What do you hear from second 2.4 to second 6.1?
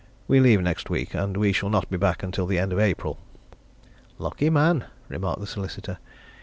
the end of April." "Lucky man!" remarked the solicitor.